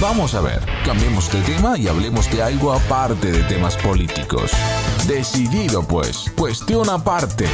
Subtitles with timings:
[0.00, 4.50] Vamos a ver, cambiemos de tema y hablemos de algo aparte de temas políticos.
[5.06, 7.46] Decidido pues, cuestión aparte.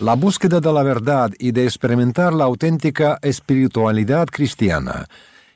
[0.00, 5.06] La búsqueda de la verdad y de experimentar la auténtica espiritualidad cristiana.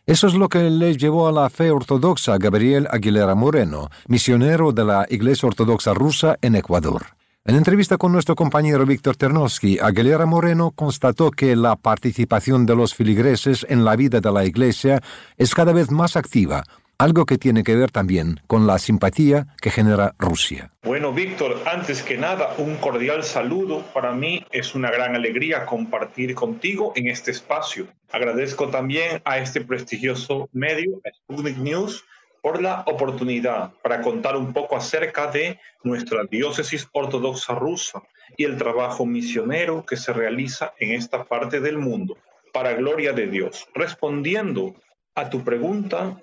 [0.07, 4.85] Eso es lo que le llevó a la fe ortodoxa Gabriel Aguilera Moreno, misionero de
[4.85, 7.20] la Iglesia Ortodoxa Rusa en Ecuador.
[7.47, 12.95] En entrevista con nuestro compañero Víctor Ternovsky, Aguilera Moreno constató que la participación de los
[12.95, 15.01] filigreses en la vida de la Iglesia
[15.39, 16.65] es cada vez más activa,
[16.99, 20.71] algo que tiene que ver también con la simpatía que genera Rusia.
[20.83, 23.87] Bueno, Víctor, antes que nada, un cordial saludo.
[23.95, 27.87] Para mí es una gran alegría compartir contigo en este espacio.
[28.13, 32.05] Agradezco también a este prestigioso medio, Sputnik News,
[32.43, 38.03] por la oportunidad para contar un poco acerca de nuestra diócesis ortodoxa rusa
[38.37, 42.17] y el trabajo misionero que se realiza en esta parte del mundo,
[42.53, 43.69] para gloria de Dios.
[43.75, 44.75] Respondiendo
[45.15, 46.21] a tu pregunta,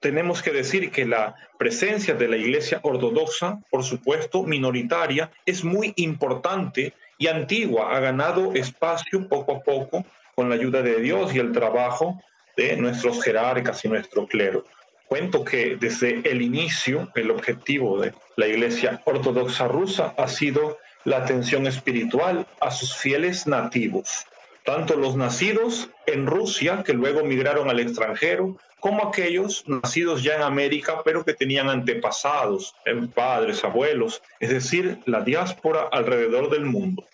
[0.00, 5.92] tenemos que decir que la presencia de la Iglesia ortodoxa, por supuesto, minoritaria, es muy
[5.96, 11.38] importante y antigua, ha ganado espacio poco a poco con la ayuda de Dios y
[11.38, 12.20] el trabajo
[12.56, 14.64] de nuestros jerarcas y nuestro clero.
[15.08, 21.18] Cuento que desde el inicio el objetivo de la Iglesia Ortodoxa rusa ha sido la
[21.18, 24.26] atención espiritual a sus fieles nativos,
[24.64, 30.42] tanto los nacidos en Rusia que luego migraron al extranjero, como aquellos nacidos ya en
[30.42, 32.74] América pero que tenían antepasados,
[33.14, 37.04] padres, abuelos, es decir, la diáspora alrededor del mundo.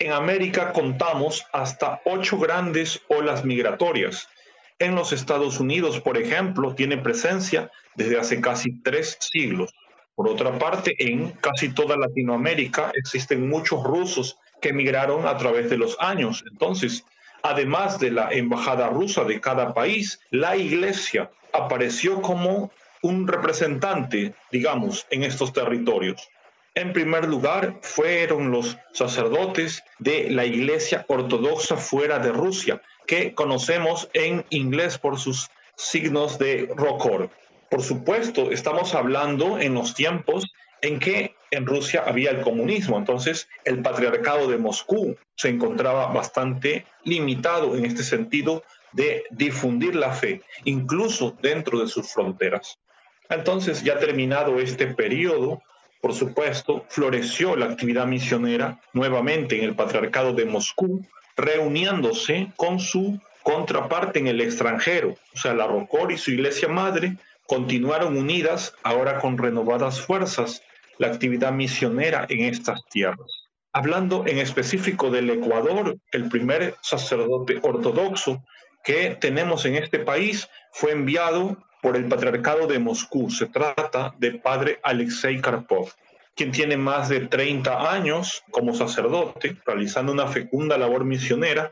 [0.00, 4.28] En América contamos hasta ocho grandes olas migratorias,
[4.78, 9.74] en los Estados Unidos, por ejemplo, tiene presencia desde hace casi tres siglos.
[10.14, 15.78] Por otra parte, en casi toda Latinoamérica existen muchos rusos que emigraron a través de
[15.78, 16.44] los años.
[16.50, 17.04] Entonces,
[17.42, 22.70] además de la embajada rusa de cada país, la iglesia apareció como
[23.02, 26.28] un representante, digamos, en estos territorios.
[26.76, 34.10] En primer lugar, fueron los sacerdotes de la iglesia ortodoxa fuera de Rusia, que conocemos
[34.12, 37.30] en inglés por sus signos de Rokor.
[37.70, 40.52] Por supuesto, estamos hablando en los tiempos
[40.82, 46.84] en que en Rusia había el comunismo, entonces el patriarcado de Moscú se encontraba bastante
[47.04, 48.62] limitado en este sentido
[48.92, 52.78] de difundir la fe, incluso dentro de sus fronteras.
[53.30, 55.62] Entonces, ya terminado este periodo,
[56.00, 61.04] por supuesto, floreció la actividad misionera nuevamente en el patriarcado de Moscú,
[61.36, 67.16] reuniéndose con su contraparte en el extranjero, o sea, la Rocor y su iglesia madre
[67.46, 70.62] continuaron unidas, ahora con renovadas fuerzas,
[70.98, 73.44] la actividad misionera en estas tierras.
[73.72, 78.42] Hablando en específico del Ecuador, el primer sacerdote ortodoxo
[78.82, 81.56] que tenemos en este país fue enviado
[81.86, 83.30] por el Patriarcado de Moscú.
[83.30, 85.88] Se trata de padre Alexei Karpov
[86.34, 91.70] quien tiene más de 30 años como sacerdote, realizando una fecunda labor misionera,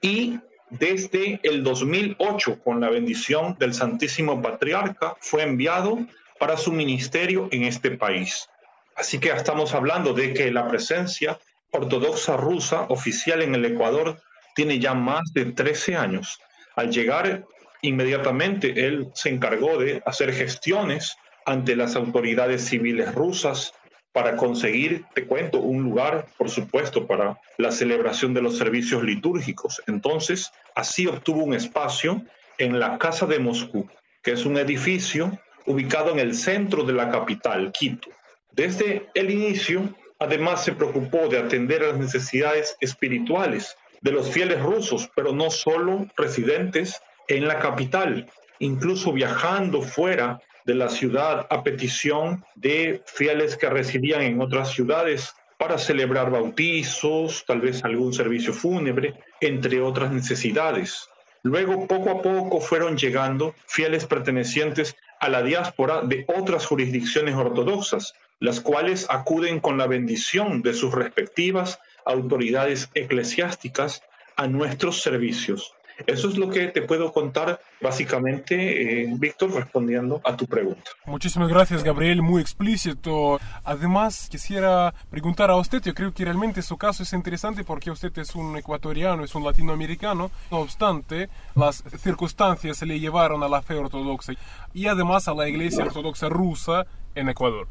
[0.00, 6.00] y desde el 2008, con la bendición del Santísimo Patriarca, fue enviado
[6.40, 8.48] para su ministerio en este país.
[8.96, 11.38] Así que estamos hablando de que la presencia
[11.70, 14.20] ortodoxa rusa oficial en el Ecuador
[14.56, 16.40] tiene ya más de 13 años.
[16.74, 17.44] Al llegar
[17.86, 23.74] inmediatamente, él se encargó de hacer gestiones ante las autoridades civiles rusas,
[24.14, 29.82] para conseguir, te cuento, un lugar, por supuesto, para la celebración de los servicios litúrgicos.
[29.88, 32.22] Entonces, así obtuvo un espacio
[32.56, 33.88] en la Casa de Moscú,
[34.22, 35.36] que es un edificio
[35.66, 38.08] ubicado en el centro de la capital, Quito.
[38.52, 44.62] Desde el inicio, además, se preocupó de atender a las necesidades espirituales de los fieles
[44.62, 51.62] rusos, pero no solo residentes en la capital, incluso viajando fuera de la ciudad a
[51.62, 58.52] petición de fieles que residían en otras ciudades para celebrar bautizos, tal vez algún servicio
[58.52, 61.08] fúnebre, entre otras necesidades.
[61.42, 68.14] Luego, poco a poco, fueron llegando fieles pertenecientes a la diáspora de otras jurisdicciones ortodoxas,
[68.40, 74.02] las cuales acuden con la bendición de sus respectivas autoridades eclesiásticas
[74.36, 75.74] a nuestros servicios.
[76.06, 80.90] Eso es lo que te puedo contar básicamente, eh, Víctor, respondiendo a tu pregunta.
[81.06, 83.38] Muchísimas gracias, Gabriel, muy explícito.
[83.62, 88.16] Además, quisiera preguntar a usted, yo creo que realmente su caso es interesante porque usted
[88.18, 93.74] es un ecuatoriano, es un latinoamericano, no obstante, las circunstancias le llevaron a la fe
[93.74, 94.32] ortodoxa
[94.72, 97.68] y además a la iglesia ortodoxa rusa en Ecuador.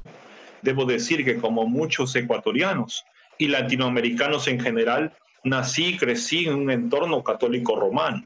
[0.62, 3.04] Debo decir que como muchos ecuatorianos
[3.38, 8.24] y latinoamericanos en general, nací crecí en un entorno católico romano.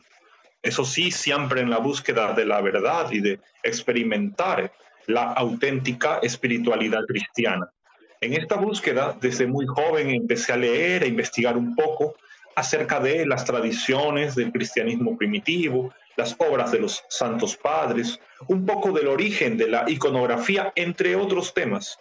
[0.62, 4.72] eso sí, siempre en la búsqueda de la verdad y de experimentar
[5.06, 7.72] la auténtica espiritualidad cristiana.
[8.20, 12.16] En esta búsqueda, desde muy joven empecé a leer, e investigar un poco
[12.56, 18.92] acerca de las tradiciones del cristianismo primitivo, las obras de los santos padres, un poco
[18.92, 22.00] del origen de la iconografía, entre otros temas.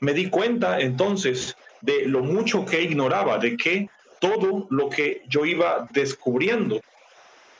[0.00, 3.88] Me di cuenta entonces de lo mucho que ignoraba, de que
[4.18, 6.80] todo lo que yo iba descubriendo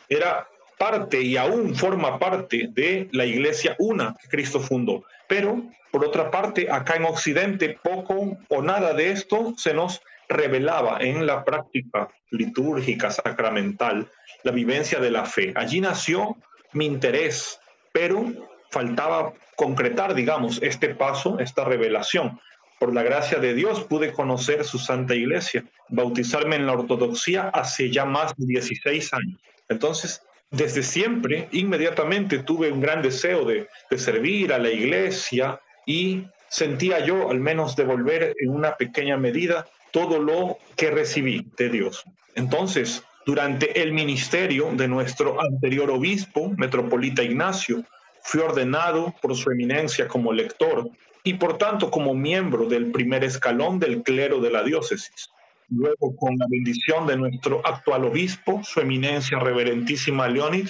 [0.09, 0.47] era
[0.79, 5.05] parte y aún forma parte de la iglesia una que Cristo fundó.
[5.27, 10.99] Pero, por otra parte, acá en Occidente poco o nada de esto se nos revelaba
[11.01, 14.09] en la práctica litúrgica, sacramental,
[14.43, 15.53] la vivencia de la fe.
[15.57, 16.37] Allí nació
[16.73, 17.61] mi interés,
[17.93, 18.27] pero
[18.71, 22.39] faltaba concretar, digamos, este paso, esta revelación.
[22.79, 27.91] Por la gracia de Dios pude conocer su Santa Iglesia, bautizarme en la ortodoxia hace
[27.91, 29.41] ya más de 16 años.
[29.69, 36.25] Entonces, desde siempre, inmediatamente tuve un gran deseo de, de servir a la Iglesia y
[36.49, 42.05] sentía yo al menos devolver en una pequeña medida todo lo que recibí de Dios.
[42.35, 47.85] Entonces, durante el ministerio de nuestro anterior obispo, metropolita Ignacio,
[48.23, 50.89] fui ordenado por su eminencia como lector
[51.25, 55.31] y por tanto como miembro del primer escalón del clero de la diócesis.
[55.71, 60.69] Luego, con la bendición de nuestro actual obispo, su eminencia reverentísima Leonid,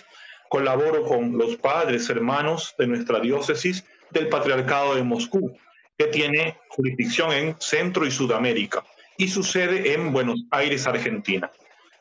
[0.48, 5.56] colaboro con los padres hermanos de nuestra diócesis del Patriarcado de Moscú,
[5.96, 8.84] que tiene jurisdicción en Centro y Sudamérica
[9.16, 11.50] y su sede en Buenos Aires, Argentina.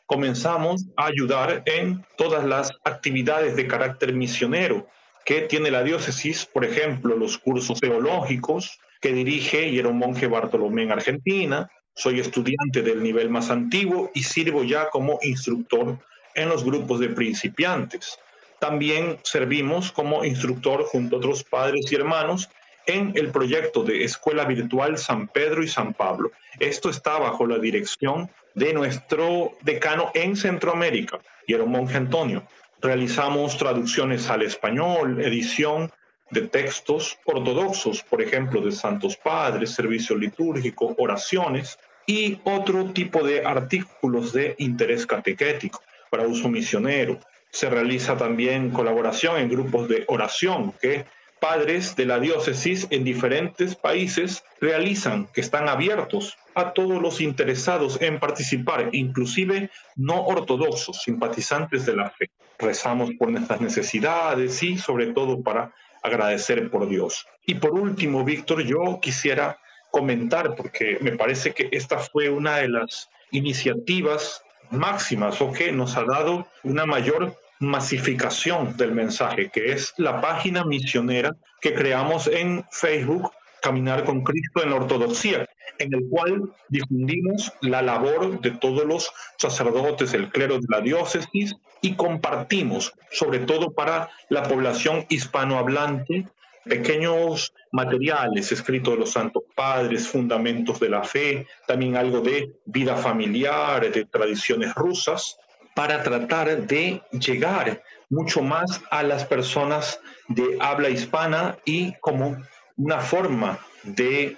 [0.06, 4.88] Comenzamos a ayudar en todas las actividades de carácter misionero
[5.28, 10.26] que tiene la diócesis, por ejemplo, los cursos teológicos que dirige y era un monje
[10.26, 15.98] Bartolomé en Argentina, soy estudiante del nivel más antiguo y sirvo ya como instructor
[16.34, 18.18] en los grupos de principiantes.
[18.58, 22.48] También servimos como instructor junto a otros padres y hermanos
[22.86, 26.32] en el proyecto de Escuela Virtual San Pedro y San Pablo.
[26.58, 32.44] Esto está bajo la dirección de nuestro decano en Centroamérica, y era un monje Antonio.
[32.80, 35.90] Realizamos traducciones al español, edición
[36.30, 43.44] de textos ortodoxos, por ejemplo, de Santos Padres, servicio litúrgico, oraciones, y otro tipo de
[43.44, 47.20] artículos de interés catequético para uso misionero.
[47.50, 51.04] Se realiza también colaboración en grupos de oración que
[51.40, 58.00] padres de la diócesis en diferentes países realizan, que están abiertos a todos los interesados
[58.00, 62.30] en participar, inclusive no ortodoxos, simpatizantes de la fe.
[62.58, 67.26] Rezamos por nuestras necesidades y sobre todo para agradecer por Dios.
[67.46, 69.58] Y por último, Víctor, yo quisiera
[69.90, 75.96] comentar, porque me parece que esta fue una de las iniciativas máximas o que nos
[75.96, 82.64] ha dado una mayor masificación del mensaje, que es la página misionera que creamos en
[82.70, 88.84] Facebook, Caminar con Cristo en la Ortodoxia, en el cual difundimos la labor de todos
[88.84, 96.28] los sacerdotes, el clero de la diócesis y compartimos, sobre todo para la población hispanohablante,
[96.64, 102.96] pequeños materiales escritos de los santos padres, fundamentos de la fe, también algo de vida
[102.96, 105.38] familiar, de tradiciones rusas,
[105.78, 112.36] para tratar de llegar mucho más a las personas de habla hispana y como
[112.76, 114.36] una forma de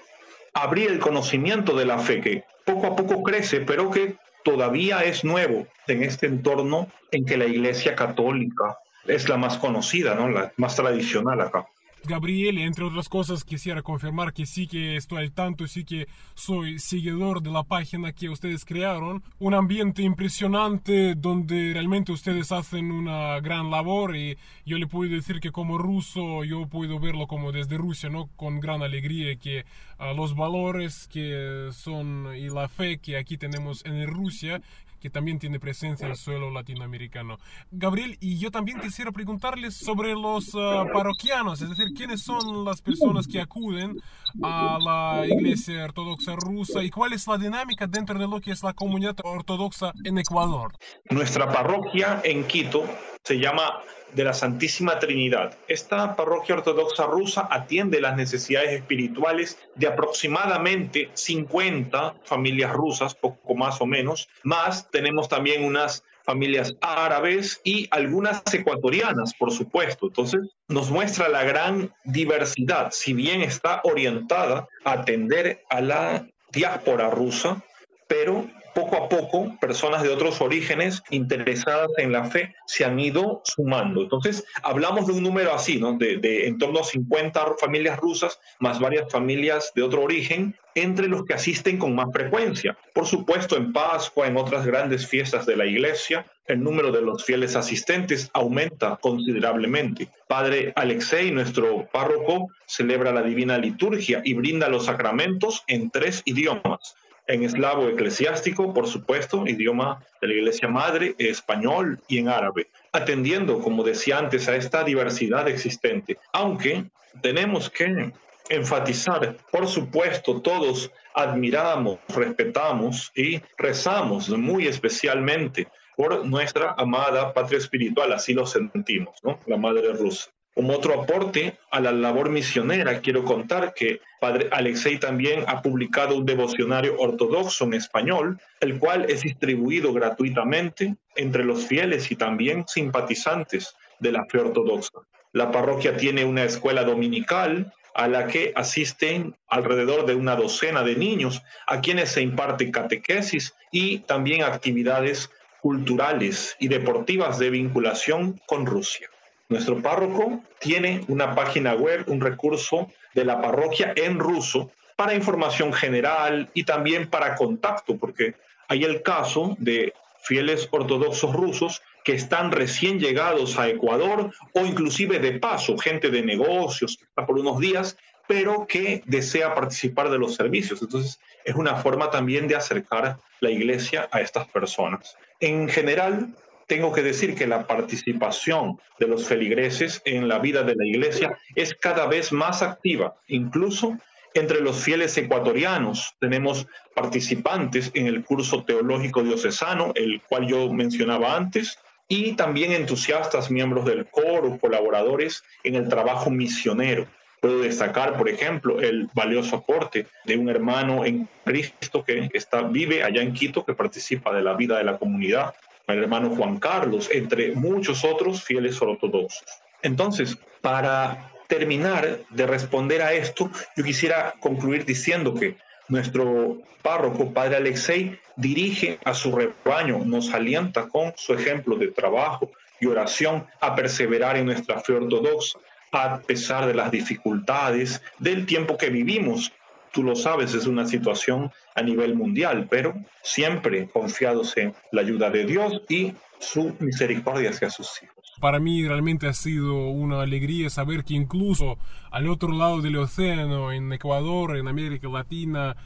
[0.53, 5.25] abrir el conocimiento de la fe que poco a poco crece, pero que todavía es
[5.25, 10.29] nuevo en este entorno en que la Iglesia Católica es la más conocida, ¿no?
[10.29, 11.67] la más tradicional acá.
[12.05, 16.79] Gabriel, entre otras cosas, quisiera confirmar que sí que estoy al tanto, sí que soy
[16.79, 19.23] seguidor de la página que ustedes crearon.
[19.39, 25.41] Un ambiente impresionante donde realmente ustedes hacen una gran labor y yo le puedo decir
[25.41, 28.29] que como ruso yo puedo verlo como desde Rusia, ¿no?
[28.37, 29.65] Con gran alegría que
[29.99, 34.61] uh, los valores que son y la fe que aquí tenemos en Rusia
[35.01, 37.39] que también tiene presencia en el suelo latinoamericano.
[37.71, 42.83] Gabriel, y yo también quisiera preguntarles sobre los uh, parroquianos, es decir, quiénes son las
[42.83, 44.01] personas que acuden
[44.43, 48.63] a la iglesia ortodoxa rusa y cuál es la dinámica dentro de lo que es
[48.63, 50.73] la comunidad ortodoxa en Ecuador.
[51.11, 52.85] Nuestra parroquia en Quito
[53.25, 55.57] se llama de la Santísima Trinidad.
[55.69, 63.81] Esta parroquia ortodoxa rusa atiende las necesidades espirituales de aproximadamente 50 familias rusas, poco más
[63.81, 70.07] o menos, más tenemos también unas familias árabes y algunas ecuatorianas, por supuesto.
[70.07, 77.11] Entonces, nos muestra la gran diversidad, si bien está orientada a atender a la diáspora
[77.11, 77.63] rusa,
[78.07, 83.43] pero poco a poco personas de otros orígenes interesadas en la fe se han ido
[83.45, 84.03] sumando.
[84.03, 85.97] Entonces, hablamos de un número así, ¿no?
[85.97, 91.09] De, de en torno a 50 familias rusas más varias familias de otro origen entre
[91.09, 92.77] los que asisten con más frecuencia.
[92.95, 97.25] Por supuesto, en Pascua, en otras grandes fiestas de la iglesia, el número de los
[97.25, 100.09] fieles asistentes aumenta considerablemente.
[100.29, 106.97] Padre Alexei, nuestro párroco, celebra la divina liturgia y brinda los sacramentos en tres idiomas.
[107.31, 113.61] En eslavo eclesiástico, por supuesto, idioma de la Iglesia Madre, español y en árabe, atendiendo,
[113.61, 116.19] como decía antes, a esta diversidad existente.
[116.33, 116.87] Aunque
[117.23, 118.13] tenemos que
[118.49, 128.13] enfatizar, por supuesto, todos admiramos, respetamos y rezamos muy especialmente por nuestra amada patria espiritual,
[128.13, 129.21] así lo sentimos.
[129.47, 130.31] La Madre Rusa.
[130.55, 136.17] Como otro aporte a la labor misionera, quiero contar que Padre Alexei también ha publicado
[136.17, 142.65] un devocionario ortodoxo en español, el cual es distribuido gratuitamente entre los fieles y también
[142.67, 144.99] simpatizantes de la fe ortodoxa.
[145.33, 150.97] La parroquia tiene una escuela dominical a la que asisten alrededor de una docena de
[150.97, 155.31] niños, a quienes se imparte catequesis y también actividades
[155.61, 159.09] culturales y deportivas de vinculación con Rusia.
[159.51, 165.73] Nuestro párroco tiene una página web, un recurso de la parroquia en ruso para información
[165.73, 168.37] general y también para contacto, porque
[168.69, 169.93] hay el caso de
[170.23, 176.23] fieles ortodoxos rusos que están recién llegados a Ecuador o inclusive de paso, gente de
[176.23, 177.97] negocios que está por unos días,
[178.29, 180.81] pero que desea participar de los servicios.
[180.81, 185.17] Entonces, es una forma también de acercar la iglesia a estas personas.
[185.41, 186.37] En general,
[186.71, 191.37] tengo que decir que la participación de los feligreses en la vida de la iglesia
[191.57, 193.99] es cada vez más activa, incluso
[194.35, 201.35] entre los fieles ecuatorianos tenemos participantes en el curso teológico diocesano, el cual yo mencionaba
[201.35, 207.09] antes, y también entusiastas miembros del coro, colaboradores en el trabajo misionero.
[207.41, 213.03] Puedo destacar, por ejemplo, el valioso aporte de un hermano en Cristo que está, vive
[213.03, 215.53] allá en Quito, que participa de la vida de la comunidad,
[215.91, 219.45] el hermano Juan Carlos, entre muchos otros fieles ortodoxos.
[219.83, 225.57] Entonces, para terminar de responder a esto, yo quisiera concluir diciendo que
[225.89, 232.51] nuestro párroco, Padre Alexei, dirige a su rebaño, nos alienta con su ejemplo de trabajo
[232.81, 235.59] y oración a perseverar en nuestra fe ortodoxa,
[235.93, 239.53] a pesar de las dificultades del tiempo que vivimos.
[239.93, 245.31] Tú lo sabes, es una situación a nivel mundial, pero siempre confiados en la ayuda
[245.31, 248.17] de Dios y su misericordia hacia sus hijos.
[248.41, 251.77] Para mí realmente ha sido una alegría saber que incluso
[252.11, 255.77] al otro lado del océano, en Ecuador, en América Latina,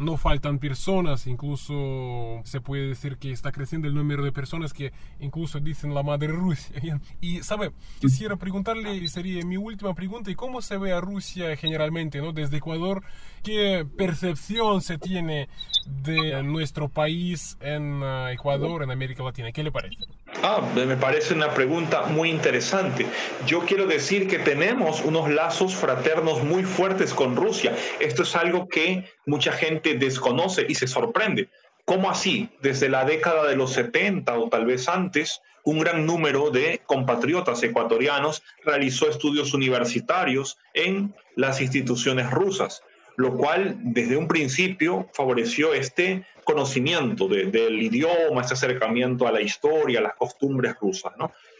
[0.00, 4.92] no faltan personas, incluso se puede decir que está creciendo el número de personas que
[5.20, 6.80] incluso dicen la madre Rusia.
[7.20, 7.72] Y, ¿sabe?
[8.00, 12.32] Quisiera preguntarle, sería mi última pregunta, ¿y cómo se ve a Rusia generalmente, ¿no?
[12.32, 13.02] Desde Ecuador,
[13.42, 15.48] ¿qué percepción se tiene
[15.86, 19.52] de nuestro país en uh, Ecuador, en América Latina?
[19.52, 20.04] ¿Qué le parece?
[20.48, 23.04] Ah, me parece una pregunta muy interesante.
[23.48, 27.74] Yo quiero decir que tenemos unos lazos fraternos muy fuertes con Rusia.
[27.98, 31.48] Esto es algo que mucha gente desconoce y se sorprende.
[31.84, 32.48] ¿Cómo así?
[32.62, 37.60] Desde la década de los 70 o tal vez antes, un gran número de compatriotas
[37.64, 42.84] ecuatorianos realizó estudios universitarios en las instituciones rusas
[43.16, 49.98] lo cual desde un principio favoreció este conocimiento del idioma, este acercamiento a la historia,
[49.98, 51.12] a las costumbres rusas.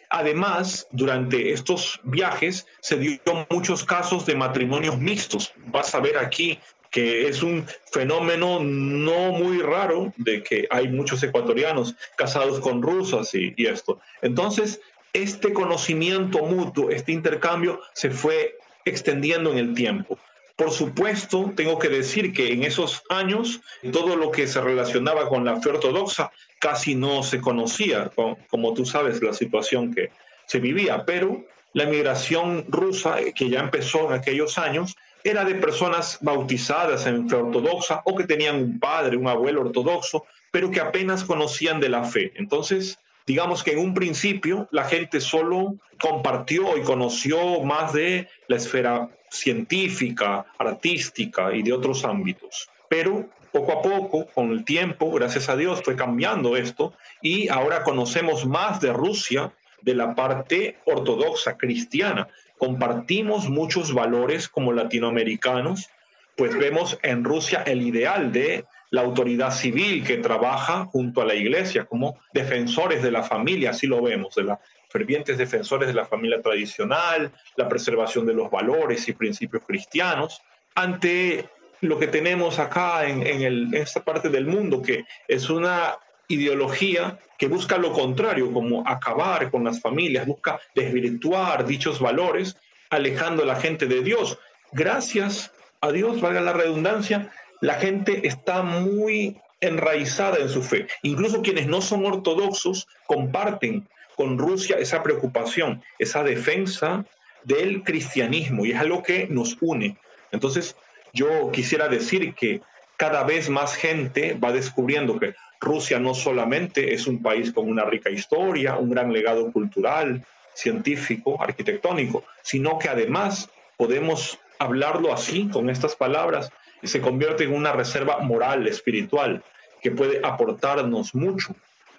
[0.09, 3.21] Además, durante estos viajes se dio
[3.51, 5.53] muchos casos de matrimonios mixtos.
[5.67, 6.61] Vas a ver aquí
[6.91, 13.35] que es un fenómeno no muy raro de que hay muchos ecuatorianos casados con rusas
[13.35, 13.99] y esto.
[14.23, 14.81] Entonces,
[15.13, 20.19] este conocimiento mutuo, este intercambio se fue extendiendo en el tiempo.
[20.57, 23.61] Por supuesto, tengo que decir que en esos años
[23.93, 28.11] todo lo que se relacionaba con la fe ortodoxa casi no se conocía,
[28.49, 30.11] como tú sabes, la situación que
[30.47, 31.45] se vivía, pero
[31.75, 37.37] la migración rusa, que ya empezó en aquellos años, era de personas bautizadas en fe
[37.37, 42.05] ortodoxa o que tenían un padre, un abuelo ortodoxo, pero que apenas conocían de la
[42.05, 42.33] fe.
[42.37, 48.57] Entonces, digamos que en un principio la gente solo compartió y conoció más de la
[48.57, 52.69] esfera científica, artística y de otros ámbitos.
[52.89, 56.93] Pero poco a poco, con el tiempo, gracias a Dios, fue cambiando esto
[57.23, 59.53] y ahora conocemos más de Rusia
[59.83, 62.29] de la parte ortodoxa cristiana.
[62.59, 65.89] Compartimos muchos valores como latinoamericanos,
[66.37, 71.35] pues vemos en Rusia el ideal de la autoridad civil que trabaja junto a la
[71.35, 76.07] iglesia como defensores de la familia, así lo vemos, de las fervientes defensores de la
[76.07, 80.41] familia tradicional, la preservación de los valores y principios cristianos,
[80.75, 81.47] ante
[81.83, 85.99] lo que tenemos acá en, en esta parte del mundo, que es una
[86.29, 92.57] ideología que busca lo contrario, como acabar con las familias, busca desvirtuar dichos valores,
[92.89, 94.39] alejando a la gente de Dios.
[94.73, 100.87] Gracias a Dios, valga la redundancia, la gente está muy enraizada en su fe.
[101.03, 103.87] Incluso quienes no son ortodoxos comparten
[104.17, 107.05] con Rusia esa preocupación, esa defensa
[107.45, 109.97] del cristianismo y es algo que nos une.
[110.33, 110.77] Entonces,
[111.13, 112.61] yo quisiera decir que
[112.97, 117.85] cada vez más gente va descubriendo que Rusia no solamente es un país con una
[117.85, 125.69] rica historia, un gran legado cultural, científico, arquitectónico, sino que además podemos hablarlo así, con
[125.69, 126.51] estas palabras,
[126.83, 129.43] se convierte en una reserva moral, espiritual,
[129.83, 131.55] que puede aportarnos mucho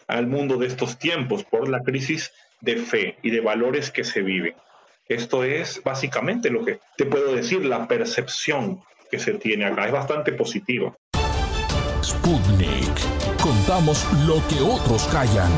[0.08, 2.32] al mundo de estos tiempos por la crisis
[2.62, 4.56] de fe y de valores que se viven.
[5.08, 9.86] Esto es básicamente lo que te puedo decir, la percepción que se tiene acá.
[9.86, 10.96] Es bastante positiva.
[12.04, 13.42] Sputnik.
[13.42, 15.52] Contamos lo que otros callan.